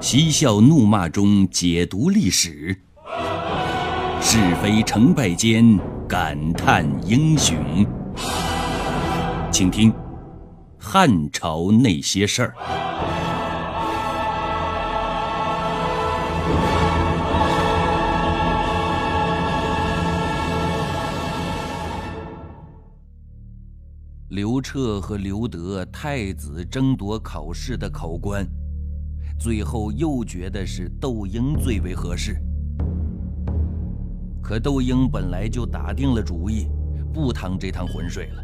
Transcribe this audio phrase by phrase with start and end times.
[0.00, 2.74] 嬉笑怒骂中解读历史，
[4.22, 7.86] 是非成败间感叹英雄。
[9.52, 9.92] 请听
[10.78, 12.54] 《汉朝那些事儿》。
[24.28, 28.46] 刘彻和刘德太子争夺考试的考官，
[29.40, 32.36] 最后又觉得是窦婴最为合适。
[34.42, 36.68] 可窦婴本来就打定了主意，
[37.10, 38.42] 不趟这趟浑水了。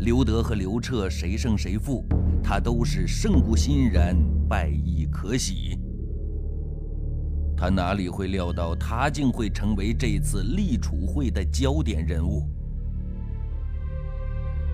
[0.00, 2.04] 刘德和刘彻谁胜谁负，
[2.42, 4.14] 他都是胜不欣然，
[4.46, 5.80] 败亦可喜。
[7.56, 12.46] 他哪里会料到，他竟会成为这次立储会的焦点人物？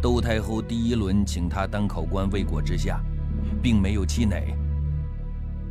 [0.02, 3.00] 窦太后第一轮请他当考官未果之下，
[3.62, 4.58] 并没有气馁。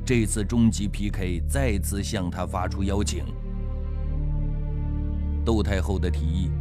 [0.06, 3.24] 这次终极 PK 再次向他发出邀请。
[5.46, 6.52] 窦太后的提议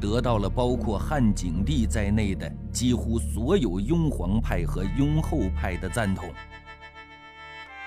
[0.00, 6.28] 得到了包括汉景帝在内的几乎所有雍皇派和雍后派的赞同。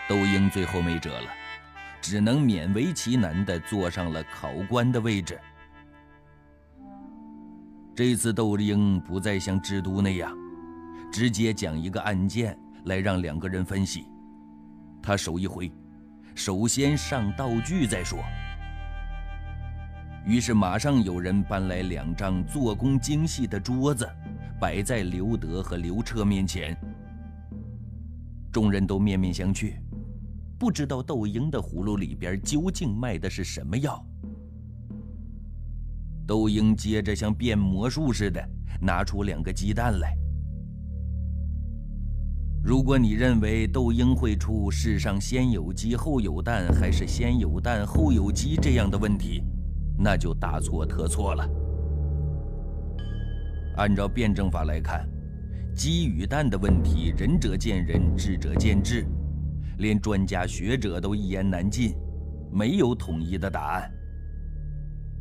[0.10, 1.28] 窦婴最后没辙了，
[2.02, 5.40] 只能勉为其难地坐上了考官的位置。
[7.96, 10.36] 这次窦婴不再像制都那样，
[11.12, 14.08] 直接讲一个案件来让两个人分析。
[15.04, 15.70] 他手一挥，
[16.34, 18.20] 首先上道具再说。
[20.26, 24.10] 于是马上有人搬来两张做工精细的桌子，
[24.62, 26.76] 摆在刘德和刘彻面前。
[28.50, 29.74] 众人都面面相觑，
[30.58, 34.02] 不知道窦婴的葫芦里边究竟卖的是什么药。
[36.26, 38.42] 窦婴接着像变魔术似的
[38.80, 40.16] 拿出两个鸡蛋来。
[42.64, 49.44] 如果你认为窦婴会出世上先有鸡后有蛋，还是先有蛋后有鸡这样的问题，
[50.00, 51.46] 那就大错特错了。
[53.76, 55.06] 按照辩证法来看，
[55.76, 59.06] 鸡与蛋的问题，仁者见仁，智者见智，
[59.80, 61.94] 连专家学者都一言难尽，
[62.50, 63.92] 没有统一的答案。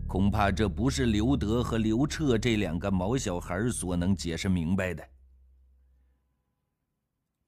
[0.07, 5.03] 恐怕这不是刘德和刘彻这两个毛小孩所能解释明白的。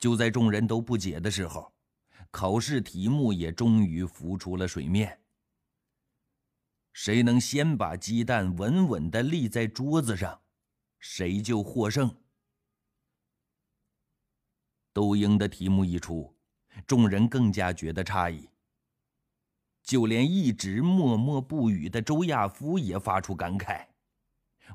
[0.05, 1.73] 就在众人都不解的时候，
[2.31, 5.19] 考试题目也终于浮出了水面。
[6.93, 10.43] 谁能先把鸡蛋稳稳的立在桌子上，
[10.99, 12.15] 谁就获胜。
[14.93, 16.37] 窦婴的题目一出，
[16.87, 18.51] 众人更加觉得诧异。
[19.83, 23.87] 就连一直默默不语的周亚夫也发出感慨：“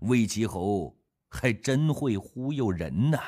[0.01, 0.97] 魏齐侯
[1.29, 3.19] 还真会忽悠人呐！”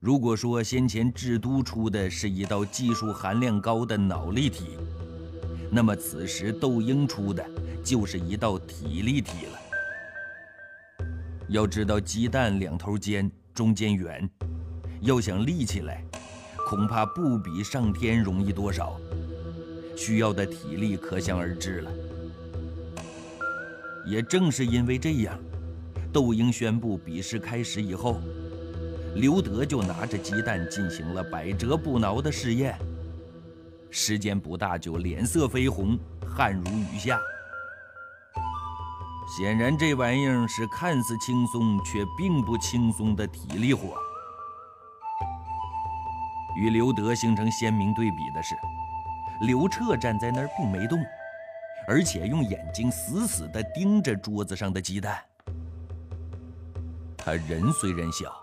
[0.00, 4.78] 如果说先前制都出的是一道技术含量高的脑力题，
[5.72, 7.44] 那么此时窦婴出的
[7.82, 9.58] 就是一道体力题了。
[11.48, 14.30] 要知道，鸡蛋两头尖，中间圆，
[15.00, 16.04] 要想立起来。
[16.64, 19.00] 恐怕不比上天容易多少，
[19.96, 21.90] 需要的体力可想而知了。
[24.06, 25.36] 也正是因为这样，
[26.12, 28.20] 窦婴宣布比试开始以后，
[29.14, 32.78] 刘德就拿着鸡蛋进行了百折不挠的试验。
[33.90, 35.98] 时间不大，就脸色绯红，
[36.28, 37.18] 汗如雨下。
[39.36, 43.96] 显然，这玩意儿是看似轻松却并不轻松的体力活。
[46.56, 48.54] 与刘德形成鲜明对比的是，
[49.42, 50.98] 刘彻站在那儿并没动，
[51.86, 55.18] 而且用眼睛死死地盯着桌子上的鸡蛋。
[57.16, 58.34] 他人虽然小，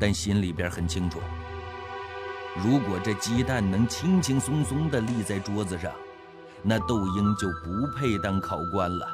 [0.00, 1.20] 但心里边很清楚，
[2.62, 5.92] 如果这鸡蛋能轻轻松松地立在桌子上，
[6.62, 9.06] 那窦婴就不配当考官了。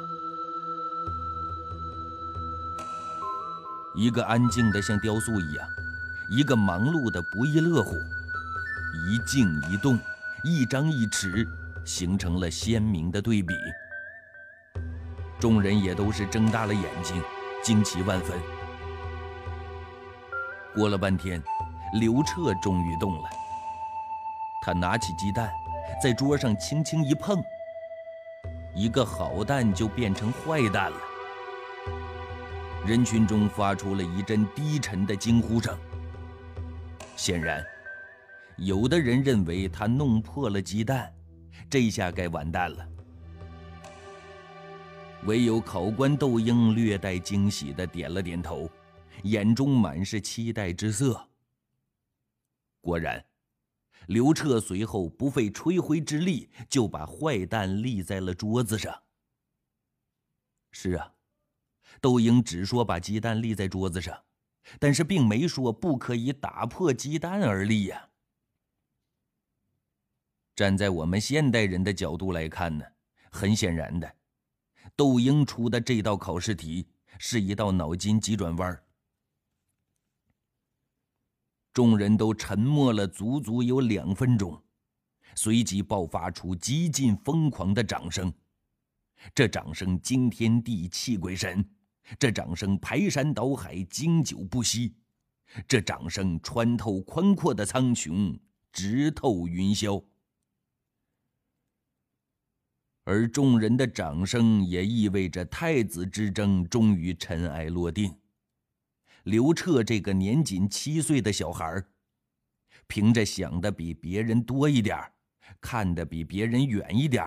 [3.95, 5.67] 一个安静的像雕塑一样，
[6.29, 7.95] 一个忙碌的不亦乐乎。
[9.07, 9.99] 一静一动，
[10.43, 11.47] 一张一弛，
[11.83, 13.53] 形成了鲜明的对比。
[15.39, 17.21] 众人也都是睁大了眼睛，
[17.63, 18.58] 惊奇万分。
[20.79, 21.43] 过了半天，
[21.95, 23.29] 刘彻终于动了。
[24.61, 25.51] 他拿起鸡蛋，
[26.01, 27.43] 在桌上轻轻一碰，
[28.73, 30.97] 一个好蛋就变成坏蛋了。
[32.85, 35.77] 人群中发出了一阵低沉的惊呼声。
[37.17, 37.61] 显然。
[38.55, 41.13] 有的人认为他弄破了鸡蛋，
[41.69, 42.87] 这下该完蛋了。
[45.23, 48.69] 唯有考官窦婴略带惊喜的点了点头，
[49.23, 51.29] 眼中满是期待之色。
[52.81, 53.25] 果然，
[54.07, 59.03] 刘彻随后不费吹灰之力就把坏蛋立在了桌子上。
[60.71, 61.13] 是啊，
[61.99, 64.23] 窦婴只说把鸡蛋立在桌子上，
[64.79, 68.09] 但是并没说不可以打破鸡蛋而立呀。
[70.55, 72.85] 站在我们现代人的角度来看呢，
[73.31, 74.15] 很显然的，
[74.95, 76.87] 窦婴出的这道考试题
[77.17, 78.83] 是一道脑筋急转弯。
[81.73, 84.61] 众人都沉默了足足有两分钟，
[85.35, 88.33] 随即爆发出极尽疯狂的掌声。
[89.35, 91.63] 这掌声惊天地泣鬼神，
[92.17, 94.95] 这掌声排山倒海经久不息，
[95.67, 98.39] 这掌声穿透宽阔的苍穹，
[98.71, 100.03] 直透云霄。
[103.03, 108.15] 而众人的掌声也意味着太子之争终于尘埃落定。
[109.29, 111.83] 刘彻这个年仅七岁的小孩
[112.87, 114.97] 凭着想的比别人多一点
[115.61, 117.23] 看的比别人远一点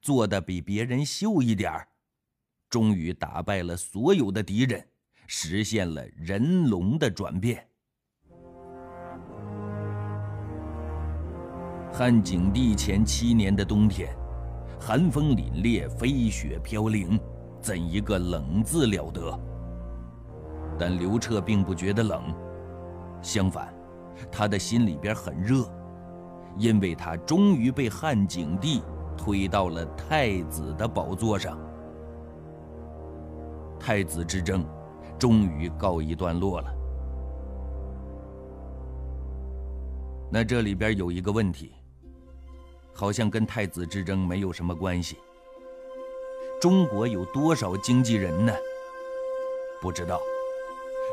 [0.00, 1.86] 做的比别人秀一点
[2.70, 4.86] 终于打败了所有的敌人，
[5.26, 7.66] 实现了人龙的转变。
[11.90, 14.14] 汉景帝前七年的冬天，
[14.78, 17.18] 寒风凛冽，飞雪飘零，
[17.60, 19.47] 怎一个冷字了得！
[20.78, 22.32] 但刘彻并不觉得冷，
[23.20, 23.74] 相反，
[24.30, 25.64] 他的心里边很热，
[26.56, 28.82] 因为他终于被汉景帝。
[29.20, 31.58] 推到了太子的宝座上，
[33.76, 34.64] 太子之争
[35.18, 36.72] 终于告一段落了。
[40.30, 41.74] 那这里边有一个问题，
[42.94, 45.18] 好像跟太子之争没有什么关系。
[46.60, 48.52] 中国有多少经纪人呢？
[49.82, 50.20] 不知道，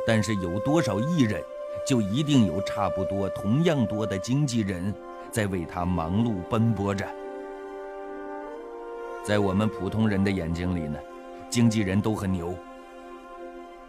[0.06, 1.44] 但是有多少艺人，
[1.86, 4.94] 就一定有差不多同样多的经纪人
[5.32, 7.06] 在为他忙碌奔波着。
[9.26, 11.00] 在我们普通人的眼睛里呢，
[11.50, 12.56] 经纪人都很牛。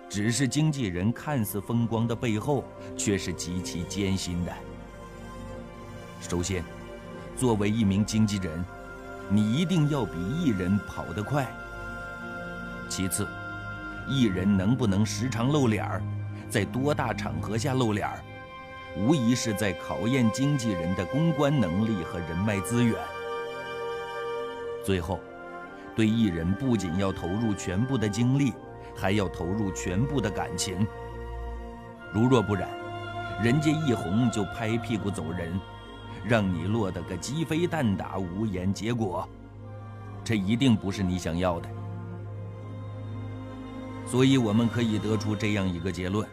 [0.08, 2.64] 只是经纪人看似风光的背后，
[2.96, 4.52] 却是极其艰辛的。
[6.20, 6.64] 首先，
[7.36, 8.64] 作为一名经纪人，
[9.28, 11.46] 你一定要比艺人跑得快。
[12.88, 13.26] 其次，
[14.08, 16.02] 艺人能不能时常露脸儿，
[16.48, 18.18] 在多大场合下露脸儿，
[18.96, 22.94] 无疑是在考验经纪人的公关能力和人脉资源。
[24.84, 25.20] 最后，
[25.94, 28.52] 对艺人不仅要投入全部的精力，
[28.94, 30.86] 还要投入全部的感情。
[32.12, 32.68] 如若不然，
[33.42, 35.60] 人家一红就拍屁股走人，
[36.24, 39.28] 让你落得个鸡飞蛋打、无言结果，
[40.24, 41.68] 这一定不是你想要的。
[44.06, 46.26] 所以，我们可以得出这样一个结论：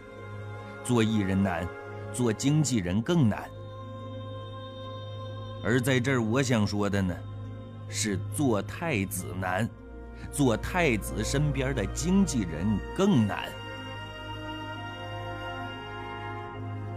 [0.84, 1.68] 做艺人难，
[2.14, 3.50] 做经纪人更难。
[5.64, 7.16] 而在这儿，我想说的呢。
[7.96, 9.70] 是做太子难，
[10.32, 12.66] 做太子身边的经纪人
[12.98, 13.44] 更难。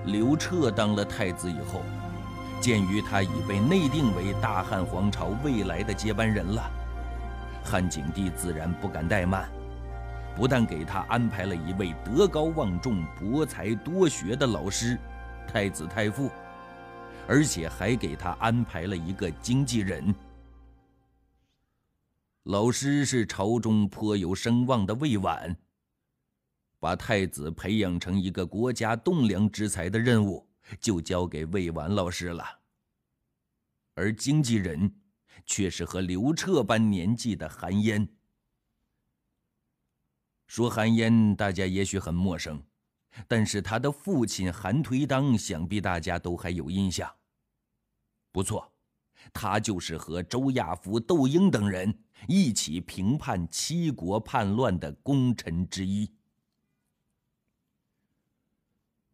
[0.07, 1.83] 刘彻当了太子以后，
[2.63, 6.63] 鉴于他已被内定为大汉皇朝未来的接班人了，
[7.63, 9.47] 汉景帝自然不敢怠慢，
[10.37, 14.99] 不但给他安排了一位德高望重、博才多学的老师，
[15.49, 16.31] 太子太傅，
[17.27, 20.15] 而且还给他安排了一个经纪人。
[22.43, 25.57] 老师是朝中颇有声望的魏婉，
[26.79, 30.47] 把太子培养成一个国家栋梁之才的任务
[30.79, 32.45] 就交给魏婉老师了。
[33.95, 34.95] 而经纪人
[35.47, 38.07] 却是和刘彻般年纪的韩嫣。
[40.47, 42.63] 说韩嫣，大家也许很陌生，
[43.27, 47.13] 但是他的父亲韩颓当，想必大家都还有印象。
[48.33, 48.73] 不错。
[49.33, 51.93] 他就是和周亚夫、窦婴等人
[52.29, 56.09] 一起平叛七国叛乱的功臣之一。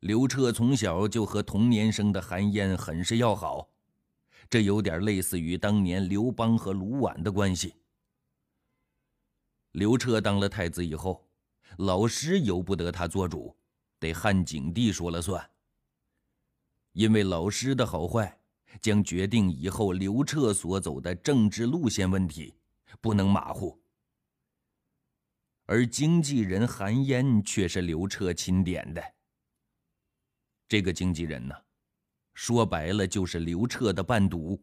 [0.01, 3.71] 刘彻从小就和同年生的韩嫣很是要好，
[4.51, 7.75] 这有点类似于当年刘邦和卢绾的关系。
[9.73, 11.29] 刘彻当了太子以后，
[11.77, 13.55] 老师由不得他做主，
[13.99, 15.51] 得汉景帝说了算。
[16.93, 18.39] 因为老师的好坏。
[18.81, 22.55] 将决定以后刘彻所走的政治路线问题，
[23.03, 23.79] 不能马虎。
[25.67, 29.15] 而经纪人韩嫣却是刘彻钦点的。
[30.67, 31.55] 这个经纪人呢，
[32.33, 34.59] 说白了就是刘彻的伴读。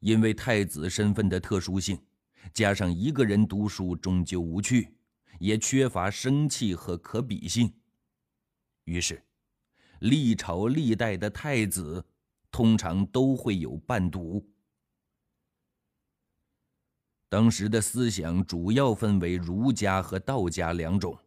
[0.00, 2.04] 因为太子身份的特殊性，
[2.52, 4.94] 加上一个人读书终究无趣，
[5.38, 7.72] 也缺乏生气和可比性，
[8.84, 9.22] 于是。
[10.00, 12.06] 历朝历代的太子，
[12.52, 14.48] 通常都会有伴读。
[17.28, 21.18] 当时的思想主要分为儒家和道家两种。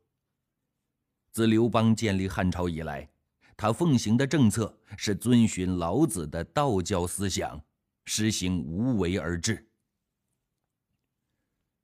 [1.33, 3.09] 自刘邦建立汉朝以来，
[3.57, 7.61] 他奉行的政策是遵循老子的道教思想，
[8.05, 9.69] 实行无为而治。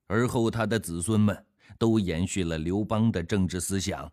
[0.07, 1.45] 而后他的子孙们
[1.77, 4.11] 都延续了刘邦的政治思想，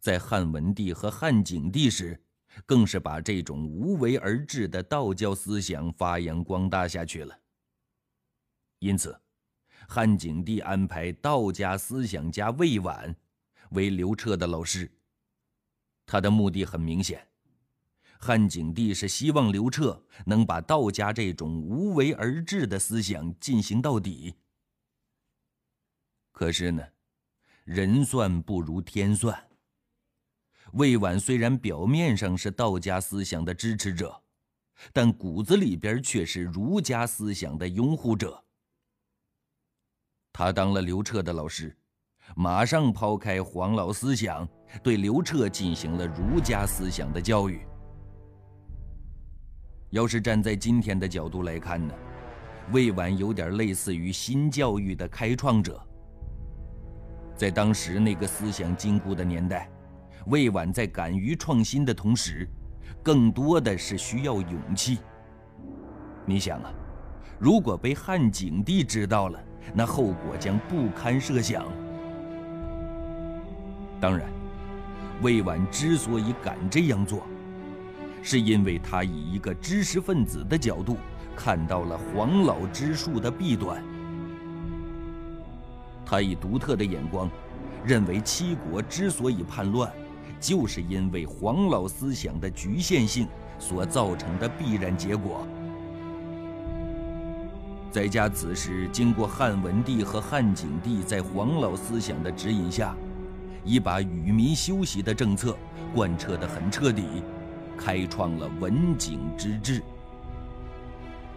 [0.00, 2.20] 在汉文帝和汉景帝时，
[2.66, 7.38] 更是把这种无为而治的道教思想发扬光大下去了。
[8.78, 9.18] 因此，
[9.88, 13.14] 汉景帝安排道家思想家魏婉
[13.70, 14.90] 为刘彻的老师。
[16.06, 17.26] 他的目的很明显，
[18.18, 24.34] 汉景帝是希望刘彻能把道家这种无为而治的思想进行到底。
[26.34, 26.82] 可是呢，
[27.62, 29.40] 人算不如天算。
[30.72, 34.20] 魏婉虽然表面上是道家思想的支持者，
[34.92, 38.42] 但骨子里边却是儒家思想的拥护者。
[40.32, 41.74] 他当了刘彻的老师，
[42.34, 44.46] 马上抛开黄老思想，
[44.82, 47.64] 对刘彻进行了儒家思想的教育。
[49.90, 51.94] 要是站在今天的角度来看呢，
[52.72, 55.80] 魏婉有点类似于新教育的开创者。
[57.36, 59.68] 在当时那个思想禁锢的年代，
[60.26, 62.48] 魏婉在敢于创新的同时，
[63.02, 64.98] 更多的是需要勇气。
[66.24, 66.72] 你想啊，
[67.38, 69.38] 如果被汉景帝知道了，
[69.74, 71.64] 那后果将不堪设想。
[74.00, 74.28] 当然，
[75.22, 77.26] 魏婉之所以敢这样做，
[78.22, 80.96] 是因为他以一个知识分子的角度
[81.34, 83.82] 看到了黄老之术的弊端。
[86.04, 87.30] 他以独特的眼光，
[87.84, 89.90] 认为七国之所以叛乱，
[90.40, 93.26] 就是因为黄老思想的局限性
[93.58, 95.46] 所造成的必然结果。
[97.90, 102.94] 再加此时，经过汉文帝和汉景帝在黄老思想的指引下，
[103.64, 105.56] 已把与民休息的政策
[105.94, 107.04] 贯彻得很彻底，
[107.78, 109.80] 开创了文景之治。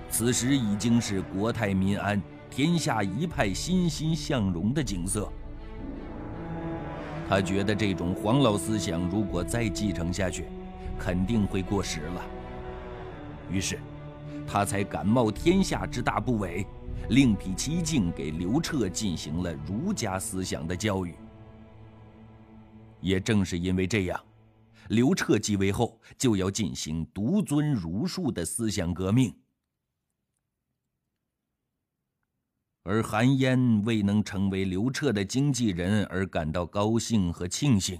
[0.10, 5.32] 此时已经是国泰民安、天下一派欣欣向荣的景色。
[7.28, 10.46] 他觉得这种黄老思想如果再继承下去，
[10.98, 12.22] 肯定会过时了。
[13.52, 13.80] 于是。
[14.50, 16.66] 他才敢冒天下之大不韪，
[17.10, 21.14] 另辟蹊径给刘彻进行了儒家思想的教育。
[23.02, 24.18] 也正是因为这样，
[24.88, 29.36] 刘彻继位后就要进行独尊儒术的思想革命。
[32.88, 38.00] 而韩嫣未能成为刘彻的经纪人而感到高兴和庆幸，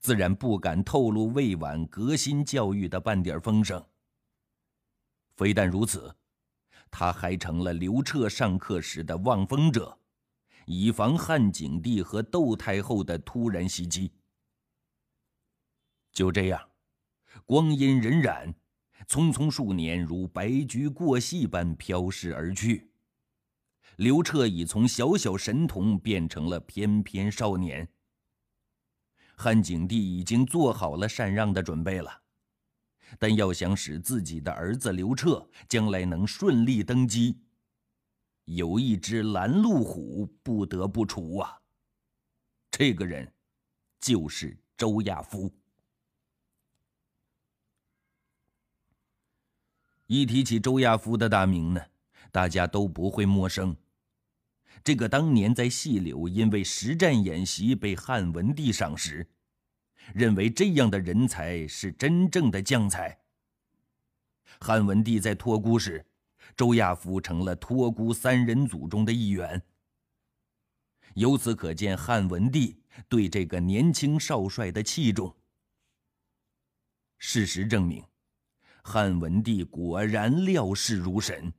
[0.00, 3.80] 自然不敢透露魏婉革新教育的半点风声。
[5.36, 6.12] 非但如此，
[6.90, 9.96] 他还成了刘彻上课时的望风者，
[10.66, 14.10] 以防汉景帝和窦太后的突然袭击。
[16.10, 16.60] 就这样，
[17.46, 18.52] 光阴荏苒，
[19.06, 22.89] 匆匆数年如白驹过隙般飘逝而去。
[24.00, 27.86] 刘彻已从小小神童变成了翩翩少年。
[29.36, 32.10] 汉景帝已经做好了禅让的准备了。
[33.18, 37.42] 但要想使自己的儿子刘彻将来能顺利登基，
[38.46, 41.60] 有一只拦路虎不得不除啊。
[42.70, 43.30] 这个人，
[44.00, 45.52] 就是周亚夫。
[50.06, 51.82] 一提起周亚夫的大名呢，
[52.32, 53.76] 大家都不会陌生。
[54.82, 59.28] 这个当年在细柳因为实战演习被汉文帝赏识。
[60.14, 63.16] 认为这样的人才是真正的将才。
[64.58, 66.04] 汉文帝在托孤时，
[66.56, 69.62] 周亚夫成了托孤三人组中的一员。
[71.14, 75.34] 由此可见，汉文帝对这个年轻少帅的器重。
[77.18, 78.02] 事实证明，
[78.82, 81.52] 汉文帝果然料事如神。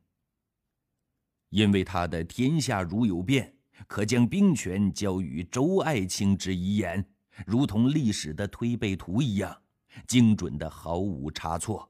[1.52, 3.54] 因为他的“天下如有变，
[3.88, 7.06] 可将兵权交于周爱卿”之遗言。
[7.46, 9.62] 如同历史的推背图一样，
[10.08, 11.90] 精准的毫无差错。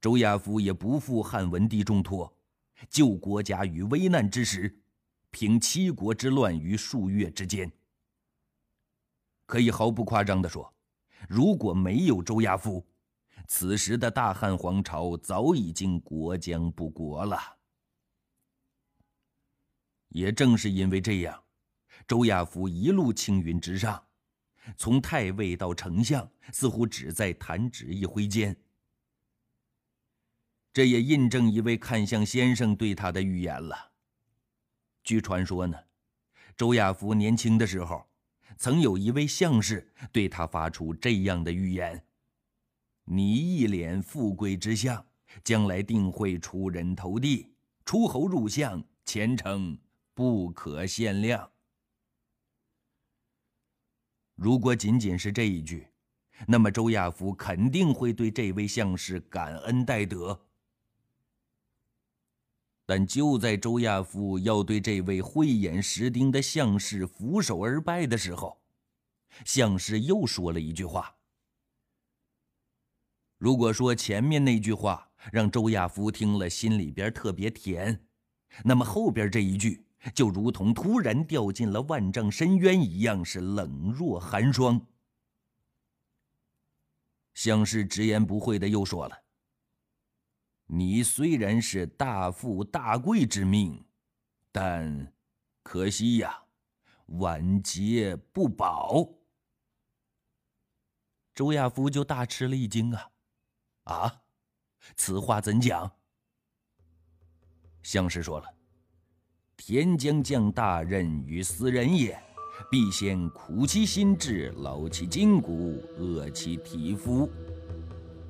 [0.00, 2.32] 周亚夫也不负汉文帝重托，
[2.88, 4.80] 救国家于危难之时，
[5.30, 7.70] 平七国之乱于数月之间。
[9.46, 10.72] 可以毫不夸张的说，
[11.28, 12.84] 如果没有周亚夫，
[13.46, 17.38] 此时的大汉皇朝早已经国将不国了。
[20.08, 21.42] 也正是因为这样。
[22.06, 24.04] 周亚夫一路青云直上，
[24.76, 28.54] 从太尉到丞相，似乎只在弹指一挥间。
[30.72, 33.92] 这也印证一位看相先生对他的预言了。
[35.02, 35.78] 据传说呢，
[36.56, 38.06] 周亚夫年轻的时候，
[38.58, 42.04] 曾有一位相士对他发出这样的预言
[43.04, 45.04] ：“你一脸富贵之相，
[45.42, 47.52] 将来定会出人头地，
[47.84, 49.76] 出侯入相，前程
[50.14, 51.50] 不可限量。”
[54.36, 55.86] 如果仅仅是这一句，
[56.48, 60.40] 那么周亚夫肯定会对这位相士感恩戴德。
[62.86, 68.60] 但就在周亚夫要对这位慧眼识丁的相士俯首而拜的时候，
[69.44, 71.14] 相士又说了一句话。
[73.44, 78.06] 如果说前面那句话让周亚夫听了心里边特别甜，
[78.64, 79.84] 那么后边这一句
[80.14, 84.80] 就如同突然掉进了万丈深渊一样，是冷若寒霜。
[87.34, 89.24] 相士直言不讳的又说了。
[90.64, 93.84] 你虽然是大富大贵之命，
[94.50, 95.12] 但
[95.62, 96.44] 可惜呀，
[97.08, 99.06] 晚节不保。
[101.34, 103.10] 周亚夫就大吃了一惊啊！
[103.84, 104.22] 啊，
[104.96, 105.90] 此话怎讲？
[107.82, 108.46] 相师说了
[109.56, 112.18] ：“天将降大任于斯人也，
[112.70, 117.30] 必先苦其心志，劳其筋骨，饿其体肤。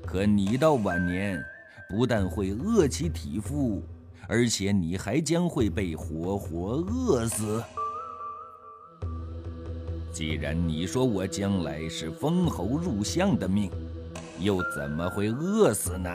[0.06, 1.42] 可你到晚年。”
[1.86, 3.84] 不但会饿其体肤，
[4.26, 7.62] 而且你还将会被活活饿死。
[10.10, 13.70] 既然你说我将来是封侯入相的命，
[14.38, 16.10] 又怎么会饿死呢？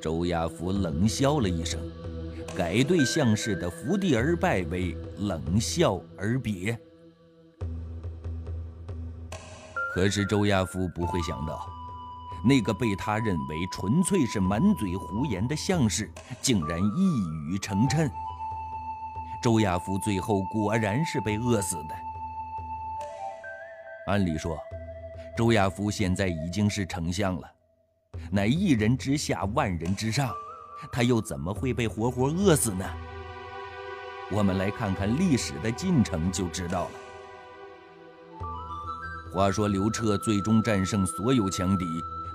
[0.00, 1.80] 周亚夫冷笑了一声，
[2.56, 6.78] 改对相氏的伏地而拜为冷笑而别。
[9.94, 11.68] 可是周亚夫不会想到。
[12.44, 18.10] 那个被他认为纯粹是满嘴胡言的相氏，竟然一语成谶。
[19.40, 21.94] 周亚夫最后果然是被饿死的。
[24.08, 24.58] 按理说，
[25.36, 27.50] 周亚夫现在已经是丞相了，
[28.30, 30.30] 乃一人之下，万人之上，
[30.92, 32.84] 他又怎么会被活活饿死呢？
[34.30, 36.90] 我们来看看历史的进程就知道了。
[39.32, 41.84] 话说刘彻最终战胜所有强敌。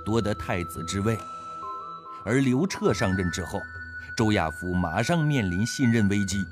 [0.05, 1.19] 夺得太子之位，
[2.23, 3.59] 而刘彻上任之后，
[4.15, 6.45] 周亚夫马上面临信任危机。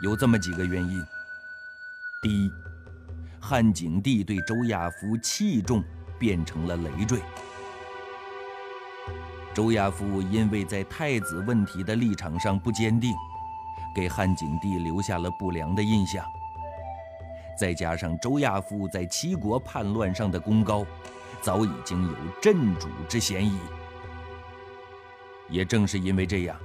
[0.00, 1.04] 有这么几个原因：
[2.22, 2.50] 第一，
[3.48, 5.80] 汉景帝对周亚夫器重
[6.18, 7.20] 变成了累赘。
[9.54, 13.14] 周亚夫因为在太子问题的立场上不坚定，
[13.94, 16.26] 给汉景帝留下了不良的印象。
[17.56, 20.84] 再加上周亚夫在七国叛乱上的功高。
[21.40, 23.60] 早已经有镇主之嫌疑。
[25.48, 26.56] 也正是因为这样，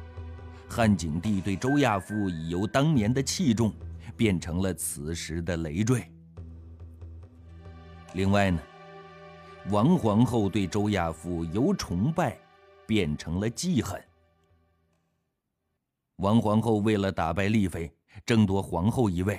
[0.68, 3.72] 汉景帝对周亚夫已由当年的器重，
[4.18, 6.04] 变成了此时的累赘。
[8.14, 8.62] 另外呢，
[9.70, 12.38] 王皇后对周亚夫由崇拜，
[12.86, 14.02] 变成了记恨。
[16.18, 17.92] 王皇后为了打败丽妃，
[18.26, 19.36] 争夺皇后一位；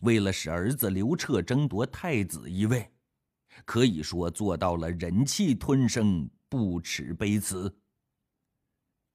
[0.00, 2.90] 为了使儿子刘彻争夺太子一位。
[3.64, 7.74] 可以说做到了忍气吞声、不耻卑辞。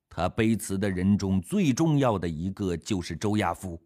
[0.09, 3.79] 他卑辞的人中最重要的一个就是周亚夫。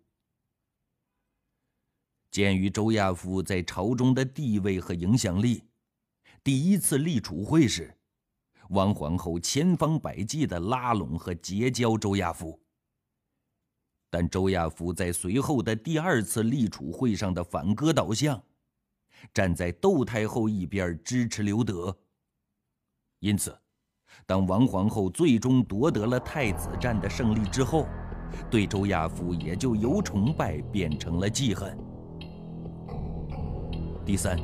[2.36, 5.64] 鉴于周亚夫在朝中的地位和影响力，
[6.44, 7.96] 第一次立储会时，
[8.72, 12.60] 王皇后千方百计的拉拢和结交周亚夫。
[14.10, 18.44] 但周亚夫在随后的第二次立储会上的反戈倒向。
[19.34, 21.98] 站在窦太后一边支持刘德，
[23.22, 23.58] 因此，
[24.26, 27.88] 当王皇后最终夺得了太子战的胜利之后，
[28.52, 31.95] 对周亚夫也就由崇拜变成了记恨。
[34.06, 34.40] 第三，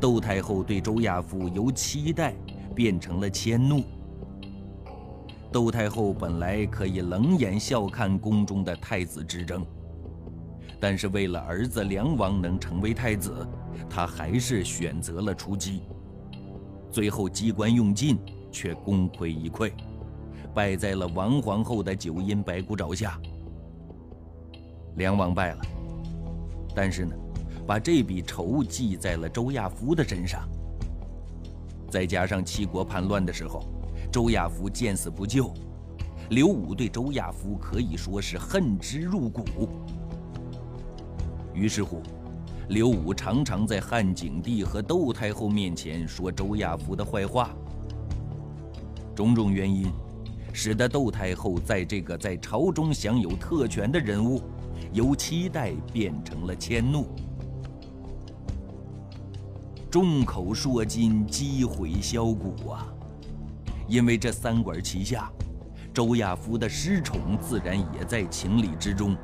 [0.00, 2.34] 窦太后对周亚夫由期待
[2.72, 3.82] 变成了迁怒。
[5.50, 9.66] 窦太后本来可以冷眼笑看宫中的太子之争。
[10.78, 13.46] 但是为了儿子梁王能成为太子，
[13.88, 15.82] 她还是选择了出击。
[16.92, 18.18] 最后机关用尽，
[18.52, 19.72] 却功亏一篑，
[20.54, 23.20] 败在了王皇后的九阴白骨爪下。
[24.94, 25.60] 梁王败了，
[26.74, 27.14] 但是呢，
[27.70, 30.42] 把这笔仇记在了周亚夫的身上。
[31.88, 33.62] 再加上七国叛乱的时候，
[34.10, 35.54] 周亚夫见死不救，
[36.30, 39.44] 刘武对周亚夫可以说是恨之入骨。
[41.54, 42.02] 于是乎，
[42.70, 47.50] 刘武常常在汉景帝和窦太后面前说周亚夫的坏话。
[49.14, 49.86] 种种原因，
[50.52, 54.42] 使得窦太后在这个在朝中享有特权的人物，
[54.92, 57.06] 由期待变成了迁怒。
[59.90, 62.86] 众口铄金，积毁销骨啊！
[63.88, 65.28] 因为这三管齐下，
[65.92, 69.16] 周亚夫的失宠自然也在情理之中。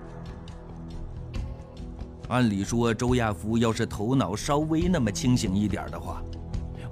[2.28, 6.20] 按理说，周亚夫要是头脑稍微那么清醒一点的话，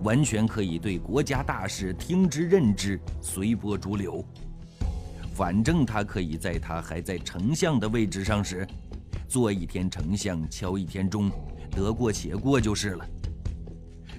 [0.05, 4.25] 完全可以对国家大事听之任之，随波逐流。
[5.35, 8.65] 反正他可以在他还在丞相的位置上时，
[9.27, 11.29] 做一天丞相，敲一天钟，
[11.73, 13.05] 得过且过就是了。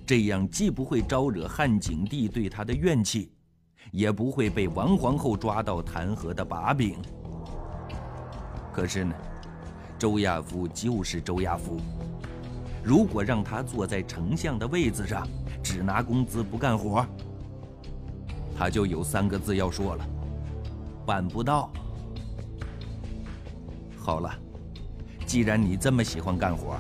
[0.06, 3.32] 这样既不会招惹汉景帝对他的怨气，
[3.92, 6.98] 也不会被王皇后抓到弹劾的把柄。
[8.72, 9.16] 可是呢？
[9.98, 11.80] 周亚夫就是周亚夫，
[12.84, 15.26] 如果让他坐在丞相的位子上，
[15.64, 17.04] 只拿工资不干活，
[18.58, 20.06] 他就有三个字要说了：
[21.06, 21.72] 办不到。
[23.98, 24.30] 好了，
[25.26, 26.78] 既然你这么喜欢干活，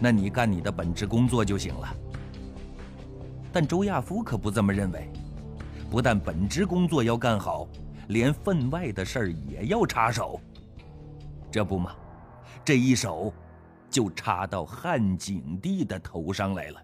[0.00, 1.94] 那你干你的本职工作就行了。
[3.58, 5.10] 但周亚夫可不这么认为，
[5.90, 7.66] 不但本职工作要干好，
[8.08, 10.38] 连分外的事儿也要插手，
[11.50, 11.96] 这不嘛？
[12.62, 13.32] 这一手，
[13.88, 16.82] 就插到汉景帝的头上来了。